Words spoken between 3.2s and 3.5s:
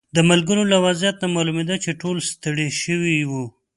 وو.